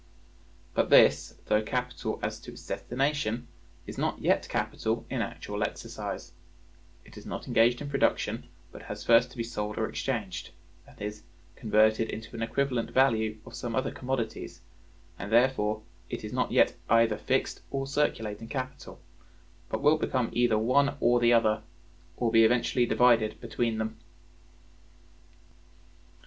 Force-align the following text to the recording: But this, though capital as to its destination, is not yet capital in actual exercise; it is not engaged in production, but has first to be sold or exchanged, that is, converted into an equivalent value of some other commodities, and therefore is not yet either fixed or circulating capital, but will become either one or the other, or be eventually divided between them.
But 0.73 0.89
this, 0.89 1.35
though 1.45 1.61
capital 1.61 2.19
as 2.23 2.39
to 2.39 2.53
its 2.53 2.65
destination, 2.65 3.47
is 3.85 3.99
not 3.99 4.17
yet 4.17 4.49
capital 4.49 5.05
in 5.11 5.21
actual 5.21 5.61
exercise; 5.61 6.31
it 7.05 7.17
is 7.19 7.25
not 7.27 7.45
engaged 7.47 7.81
in 7.81 7.89
production, 7.91 8.49
but 8.71 8.81
has 8.81 9.05
first 9.05 9.29
to 9.29 9.37
be 9.37 9.43
sold 9.43 9.77
or 9.77 9.87
exchanged, 9.87 10.49
that 10.87 10.99
is, 10.99 11.21
converted 11.55 12.09
into 12.09 12.35
an 12.35 12.41
equivalent 12.41 12.89
value 12.89 13.37
of 13.45 13.53
some 13.53 13.75
other 13.75 13.91
commodities, 13.91 14.61
and 15.19 15.31
therefore 15.31 15.83
is 16.09 16.33
not 16.33 16.51
yet 16.51 16.75
either 16.89 17.15
fixed 17.19 17.61
or 17.69 17.85
circulating 17.85 18.47
capital, 18.47 18.99
but 19.69 19.83
will 19.83 19.99
become 19.99 20.31
either 20.33 20.57
one 20.57 20.97
or 20.99 21.19
the 21.19 21.31
other, 21.31 21.61
or 22.17 22.31
be 22.31 22.43
eventually 22.43 22.87
divided 22.87 23.39
between 23.39 23.77
them. 23.77 23.99